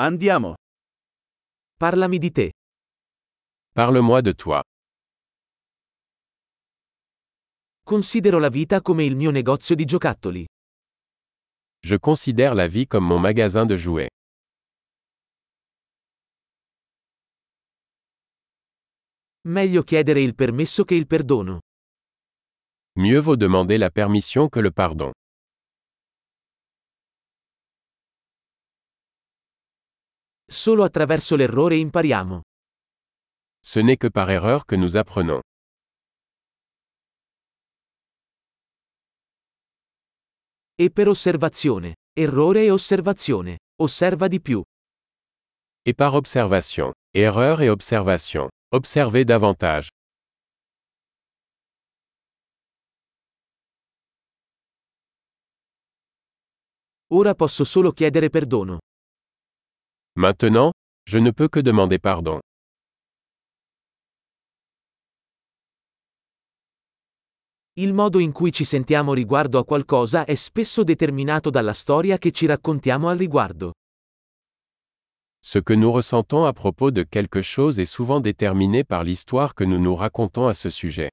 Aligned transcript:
Andiamo. 0.00 0.54
Parlami 1.76 2.18
di 2.18 2.30
te. 2.30 2.52
Parle-moi 3.74 4.20
de 4.22 4.32
toi. 4.32 4.62
Considero 7.82 8.38
la 8.38 8.48
vita 8.48 8.80
come 8.80 9.02
il 9.02 9.16
mio 9.16 9.32
negozio 9.32 9.74
di 9.74 9.84
giocattoli. 9.84 10.46
Je 11.84 11.98
considère 11.98 12.54
la 12.54 12.68
vie 12.68 12.86
comme 12.86 13.08
mon 13.08 13.18
magasin 13.20 13.66
de 13.66 13.74
jouets. 13.76 14.08
Meglio 19.48 19.82
chiedere 19.82 20.20
il 20.20 20.36
permesso 20.36 20.84
che 20.84 20.94
il 20.94 21.06
perdono. 21.08 21.58
Mieux 22.98 23.20
vaut 23.20 23.36
demander 23.36 23.78
la 23.78 23.90
permission 23.90 24.48
que 24.48 24.60
le 24.60 24.70
pardon. 24.70 25.10
Solo 30.50 30.82
attraverso 30.82 31.36
l'errore 31.36 31.76
impariamo. 31.76 32.40
Ce 33.60 33.80
n'est 33.82 33.98
que 33.98 34.08
par 34.08 34.30
erreur 34.30 34.64
que 34.64 34.76
nous 34.76 34.96
apprenons. 34.96 35.42
E 40.74 40.90
per 40.90 41.08
osservazione. 41.08 41.96
Errore 42.18 42.64
e 42.64 42.70
osservazione. 42.70 43.58
Osserva 43.82 44.26
di 44.26 44.40
più. 44.40 44.62
Et 45.84 45.94
par 45.94 46.14
observation. 46.14 46.92
Erreur 47.14 47.60
et 47.60 47.68
observation. 47.68 48.48
Observez 48.74 49.24
davantage. 49.24 49.88
Ora 57.12 57.34
posso 57.34 57.64
solo 57.64 57.92
chiedere 57.92 58.30
perdono. 58.30 58.78
Maintenant, 60.20 60.72
je 61.06 61.18
ne 61.18 61.30
peux 61.30 61.46
que 61.46 61.60
demander 61.60 62.00
pardon. 62.00 62.40
Il 67.76 67.94
modo 67.94 68.18
in 68.18 68.32
cui 68.32 68.50
ci 68.50 68.64
sentiamo 68.64 69.14
riguardo 69.14 69.60
a 69.60 69.64
qualcosa 69.64 70.24
è 70.24 70.34
spesso 70.34 70.82
determinato 70.82 71.50
dalla 71.50 71.72
storia 71.72 72.18
che 72.18 72.32
ci 72.32 72.46
raccontiamo 72.46 73.08
al 73.08 73.16
riguardo. 73.16 73.74
Ce 75.40 75.62
que 75.62 75.76
nous 75.76 75.92
ressentons 75.92 76.46
à 76.46 76.52
propos 76.52 76.90
de 76.90 77.04
quelque 77.04 77.40
chose 77.40 77.78
est 77.78 77.86
souvent 77.86 78.18
déterminé 78.18 78.82
par 78.82 79.04
l'histoire 79.04 79.54
que 79.54 79.62
nous 79.62 79.78
nous 79.78 79.94
racontons 79.94 80.48
à 80.48 80.52
ce 80.54 80.68
sujet. 80.68 81.10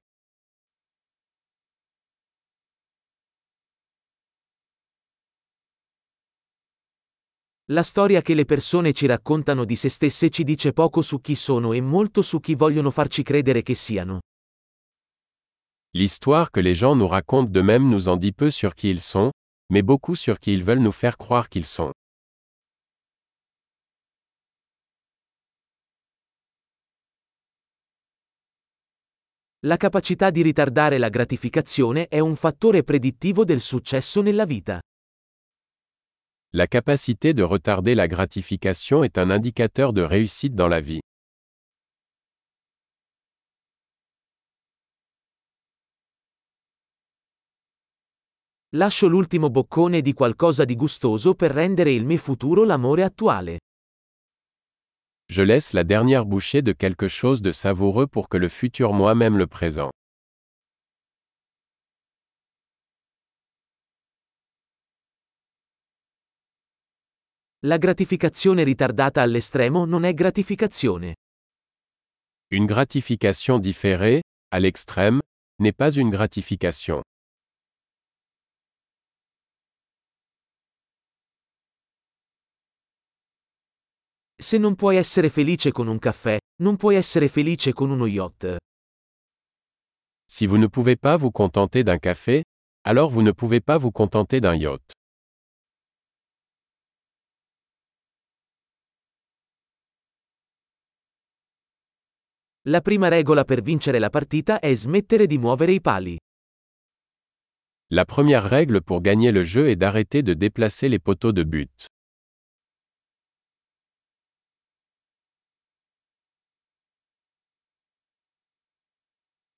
La 7.70 7.82
storia 7.82 8.22
che 8.22 8.34
le 8.34 8.44
persone 8.44 8.92
ci 8.92 9.06
raccontano 9.06 9.64
di 9.64 9.74
se 9.74 9.88
stesse 9.88 10.30
ci 10.30 10.44
dice 10.44 10.72
poco 10.72 11.02
su 11.02 11.20
chi 11.20 11.34
sono 11.34 11.72
e 11.72 11.80
molto 11.80 12.22
su 12.22 12.38
chi 12.38 12.54
vogliono 12.54 12.92
farci 12.92 13.24
credere 13.24 13.62
che 13.62 13.74
siano. 13.74 14.20
L'histoire 15.96 16.48
que 16.52 16.62
les 16.62 16.78
gens 16.78 16.96
nous 16.96 17.08
racontent 17.10 17.50
d'eux-mêmes 17.50 17.88
nous 17.90 18.06
en 18.06 18.16
dit 18.16 18.32
peu 18.32 18.52
sur 18.52 18.72
qui 18.72 18.90
ils 18.90 19.00
sont, 19.00 19.32
mais 19.72 19.82
beaucoup 19.82 20.14
sur 20.14 20.38
qui 20.38 20.52
ils 20.52 20.62
veulent 20.62 20.80
nous 20.80 20.92
faire 20.92 21.16
croire 21.16 21.48
qu'ils 21.48 21.64
sont. 21.64 21.90
La 29.64 29.76
capacità 29.76 30.30
di 30.30 30.42
ritardare 30.42 30.98
la 30.98 31.08
gratificazione 31.08 32.06
è 32.06 32.20
un 32.20 32.36
fattore 32.36 32.84
predittivo 32.84 33.44
del 33.44 33.60
successo 33.60 34.22
nella 34.22 34.44
vita. 34.44 34.78
La 36.58 36.66
capacité 36.66 37.34
de 37.34 37.42
retarder 37.42 37.94
la 37.94 38.08
gratification 38.08 39.04
est 39.04 39.18
un 39.18 39.28
indicateur 39.28 39.92
de 39.92 40.00
réussite 40.00 40.54
dans 40.54 40.68
la 40.68 40.80
vie. 40.80 41.00
Lascio 48.70 49.06
l'ultimo 49.06 49.50
boccone 49.50 50.00
di 50.00 50.14
qualcosa 50.14 50.64
di 50.64 50.76
gustoso 50.76 51.34
per 51.34 51.52
rendere 51.52 51.90
il 51.90 52.06
mio 52.06 52.16
futuro 52.16 52.64
l'amore 52.64 53.02
attuale. 53.02 53.58
Je 55.28 55.42
laisse 55.42 55.74
la 55.74 55.84
dernière 55.84 56.24
bouchée 56.24 56.62
de 56.62 56.72
quelque 56.72 57.08
chose 57.08 57.42
de 57.42 57.52
savoureux 57.52 58.06
pour 58.06 58.30
que 58.30 58.38
le 58.38 58.48
futur 58.48 58.94
moi-même 58.94 59.36
le 59.36 59.46
présent. 59.46 59.90
La 67.66 67.78
gratificazione 67.78 68.62
ritardata 68.62 69.22
all'estremo 69.22 69.84
non 69.86 70.04
è 70.04 70.14
gratificazione. 70.14 71.16
Une 72.52 72.64
gratification 72.64 73.58
différée, 73.58 74.22
à 74.52 74.60
l'extrême, 74.60 75.20
n'est 75.60 75.74
pas 75.74 75.96
une 75.96 76.08
gratification. 76.08 77.02
Se 84.40 84.58
non 84.58 84.76
puoi 84.76 84.96
essere 84.96 85.28
felice 85.28 85.72
con 85.72 85.88
un 85.88 85.98
caffè, 85.98 86.38
non 86.62 86.76
puoi 86.76 86.94
essere 86.94 87.26
felice 87.26 87.72
con 87.72 87.90
uno 87.90 88.06
yacht. 88.06 88.58
Si 90.24 90.46
vous 90.46 90.58
ne 90.58 90.68
pouvez 90.68 90.96
pas 90.96 91.16
vous 91.16 91.32
contenter 91.32 91.82
d'un 91.82 91.98
café, 91.98 92.44
alors 92.84 93.10
vous 93.10 93.22
ne 93.22 93.32
pouvez 93.32 93.60
pas 93.60 93.76
vous 93.76 93.90
contenter 93.90 94.40
d'un 94.40 94.54
yacht. 94.54 94.95
La 102.68 102.80
prima 102.80 103.06
regola 103.06 103.44
per 103.44 103.62
vincere 103.62 104.00
la 104.00 104.10
partita 104.10 104.58
è 104.58 104.74
smettere 104.74 105.26
di 105.26 105.38
muovere 105.38 105.70
i 105.70 105.80
pali. 105.80 106.18
La 107.92 108.04
première 108.04 108.42
règle 108.42 108.82
pour 108.82 109.00
gagner 109.00 109.30
le 109.30 109.44
jeu 109.44 109.68
est 109.68 109.76
d'arrêter 109.76 110.24
de 110.24 110.34
déplacer 110.34 110.88
les 110.88 110.98
poteaux 110.98 111.30
de 111.32 111.44
but. 111.44 111.70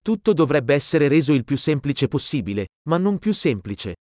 Tutto 0.02 0.34
dovrebbe 0.34 0.74
essere 0.74 1.08
reso 1.08 1.32
il 1.32 1.44
più 1.44 1.56
semplice 1.56 2.08
possibile, 2.08 2.66
ma 2.90 2.98
non 2.98 3.18
più 3.18 3.32
semplice. 3.32 3.94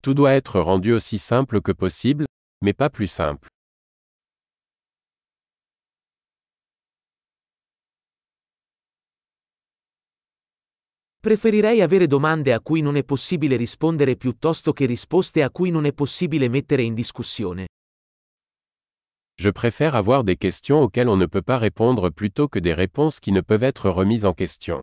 Tout 0.00 0.14
doit 0.14 0.32
être 0.32 0.60
rendu 0.60 0.92
aussi 0.94 1.18
simple 1.18 1.60
que 1.60 1.74
possible, 1.74 2.24
mais 2.62 2.74
pas 2.74 2.88
plus 2.88 3.12
simple. 3.12 3.48
Preferirei 11.24 11.80
avere 11.80 12.06
domande 12.06 12.52
a 12.52 12.60
cui 12.60 12.82
non 12.82 12.96
è 12.96 13.02
possibile 13.02 13.56
rispondere 13.56 14.14
piuttosto 14.14 14.74
che 14.74 14.84
risposte 14.84 15.42
a 15.42 15.50
cui 15.50 15.70
non 15.70 15.86
è 15.86 15.94
possibile 15.94 16.50
mettere 16.50 16.82
in 16.82 16.92
discussione. 16.92 17.68
Je 19.40 19.50
préfère 19.50 19.94
avoir 19.94 20.22
des 20.22 20.36
questions 20.36 20.82
auxquelles 20.82 21.08
on 21.08 21.16
ne 21.16 21.26
peut 21.26 21.42
pas 21.42 21.56
répondre 21.56 22.10
plutôt 22.10 22.46
que 22.46 22.60
des 22.60 22.74
réponses 22.74 23.20
qui 23.20 23.32
ne 23.32 23.40
peuvent 23.40 23.62
être 23.62 23.88
remises 23.88 24.26
en 24.26 24.34
question. 24.34 24.82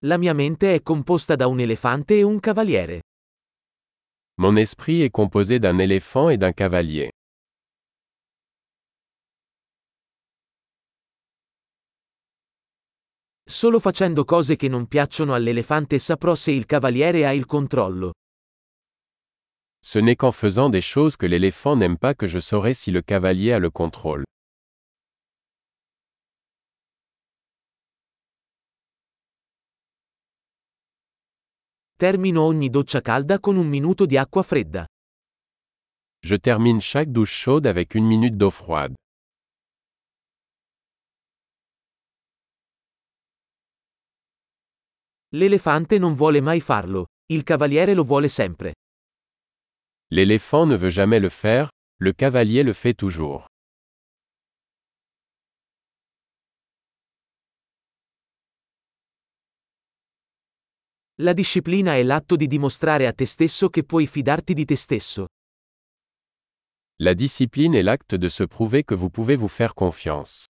La 0.00 0.18
mia 0.18 0.34
mente 0.34 0.74
è 0.74 0.82
composta 0.82 1.36
da 1.36 1.46
un 1.46 1.60
elefante 1.60 2.16
e 2.16 2.24
un 2.24 2.40
cavaliere. 2.40 3.02
Mon 4.40 4.56
esprit 4.56 5.02
est 5.02 5.12
composé 5.12 5.60
d'un 5.60 5.78
éléphant 5.78 6.28
et 6.28 6.36
d'un 6.36 6.52
cavalier. 6.52 7.12
Solo 13.54 13.78
facendo 13.78 14.24
cose 14.24 14.56
che 14.56 14.66
non 14.66 14.88
piacciono 14.88 15.32
all'elefante 15.32 16.00
saprò 16.00 16.34
se 16.34 16.50
il 16.50 16.66
cavaliere 16.66 17.24
ha 17.24 17.32
il 17.32 17.46
controllo. 17.46 18.14
Ce 19.80 20.00
n'est 20.00 20.16
qu'en 20.16 20.32
faisant 20.32 20.68
des 20.68 20.82
choses 20.84 21.14
que 21.14 21.28
l'éléphant 21.28 21.76
n'aime 21.76 21.96
pas 21.96 22.16
que 22.16 22.26
je 22.26 22.40
saurai 22.40 22.74
si 22.74 22.90
le 22.90 23.00
cavalier 23.00 23.52
a 23.52 23.60
le 23.60 23.70
contrôle. 23.70 24.24
Termino 31.96 32.42
ogni 32.42 32.68
doccia 32.70 33.00
calda 33.00 33.38
con 33.38 33.56
un 33.56 33.68
minuto 33.68 34.04
di 34.04 34.16
acqua 34.16 34.42
fredda. 34.42 34.84
Je 36.26 36.40
termine 36.40 36.80
chaque 36.80 37.12
douche 37.12 37.40
chaude 37.40 37.68
avec 37.68 37.94
une 37.94 38.04
minute 38.04 38.36
d'eau 38.36 38.50
froide. 38.50 38.96
L'elefante 45.34 45.98
non 45.98 46.14
vuole 46.14 46.40
mai 46.40 46.60
farlo, 46.60 47.06
il 47.32 47.42
cavaliere 47.42 47.92
lo 47.92 48.04
vuole 48.04 48.28
sempre. 48.28 48.74
L'éléphant 50.12 50.64
ne 50.64 50.76
veut 50.76 50.92
jamais 50.92 51.18
le 51.20 51.28
faire, 51.28 51.70
le 51.98 52.12
cavalier 52.12 52.62
le 52.62 52.72
fait 52.72 52.94
toujours. 52.94 53.46
La 61.16 61.32
disciplina 61.32 61.96
è 61.96 62.02
l'atto 62.04 62.36
di 62.36 62.46
dimostrare 62.46 63.08
a 63.08 63.12
te 63.12 63.26
stesso 63.26 63.70
che 63.70 63.82
puoi 63.82 64.06
fidarti 64.06 64.54
di 64.54 64.64
te 64.64 64.76
stesso. 64.76 65.26
La 67.00 67.12
discipline 67.12 67.74
est 67.74 67.84
l'acte 67.84 68.16
de 68.16 68.28
se 68.28 68.44
prouver 68.46 68.84
que 68.84 68.94
vous 68.94 69.10
pouvez 69.10 69.36
vous 69.36 69.50
faire 69.50 69.74
confiance. 69.74 70.46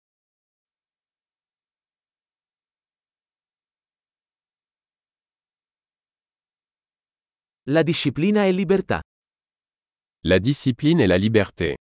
La 7.68 7.81
disciplina 7.81 8.44
è 8.44 8.51
libertà. 8.51 9.01
La 10.25 10.38
discipline 10.38 11.00
est 11.00 11.07
la 11.07 11.15
liberté. 11.15 11.77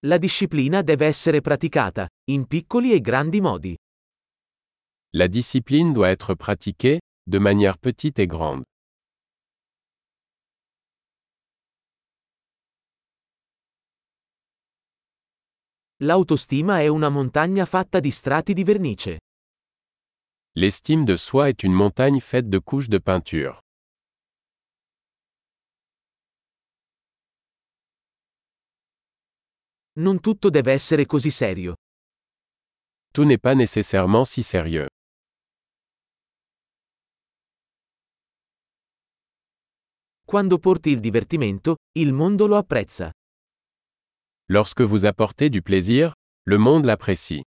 La 0.00 0.18
disciplina 0.18 0.82
deve 0.82 1.06
essere 1.06 1.40
praticata, 1.40 2.08
in 2.30 2.48
piccoli 2.48 2.92
e 2.92 3.00
grandi 3.00 3.40
modi. 3.40 3.76
La 5.10 5.28
discipline 5.28 5.92
doit 5.92 6.10
être 6.10 6.34
pratiquée, 6.34 6.98
de 7.24 7.38
manière 7.38 7.78
petite 7.78 8.18
et 8.18 8.26
grande. 8.26 8.64
L'autostima 15.98 16.80
è 16.80 16.88
una 16.88 17.10
montagna 17.10 17.64
fatta 17.64 18.00
di 18.00 18.10
strati 18.10 18.54
di 18.54 18.64
vernice. 18.64 19.18
L'estime 20.56 21.04
de 21.04 21.16
soi 21.16 21.48
est 21.48 21.64
une 21.64 21.72
montagne 21.72 22.20
faite 22.20 22.48
de 22.48 22.60
couches 22.60 22.88
de 22.88 22.98
peinture. 22.98 23.60
Non 29.96 30.20
tutto 30.20 30.50
deve 30.50 30.72
essere 30.72 31.06
così 31.06 31.30
serio. 31.30 31.74
Tout 33.12 33.24
n'est 33.24 33.40
pas 33.40 33.56
nécessairement 33.56 34.24
si 34.24 34.44
sérieux. 34.44 34.86
Quando 40.24 40.58
porti 40.58 40.90
il 40.90 41.00
divertimento, 41.00 41.78
il 41.98 42.12
mondo 42.12 42.46
lo 42.46 42.56
apprezza. 42.56 43.10
Lorsque 44.48 44.82
vous 44.82 45.04
apportez 45.04 45.50
du 45.50 45.62
plaisir, 45.62 46.12
le 46.44 46.58
monde 46.58 46.84
l'apprécie. 46.84 47.42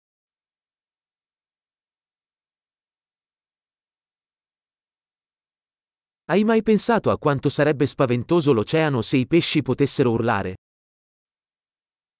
Hai 6.32 6.44
mai 6.44 6.62
pensato 6.62 7.10
a 7.10 7.18
quanto 7.18 7.50
sarebbe 7.50 7.84
spaventoso 7.84 8.54
l'oceano 8.54 9.02
se 9.02 9.18
i 9.18 9.26
pesci 9.26 9.60
potessero 9.60 10.12
urlare? 10.12 10.54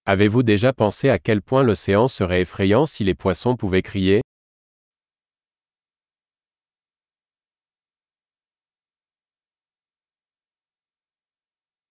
Avez-vous 0.07 0.43
déjà 0.43 0.75
pensé 0.75 1.09
à 1.09 1.19
quel 1.19 1.41
point 1.41 1.63
l'océan 1.63 2.09
serait 2.09 2.43
effrayant 2.43 2.85
si 2.85 3.05
les 3.05 3.15
poissons 3.15 3.57
pouvaient 3.57 3.81
crier 3.81 4.21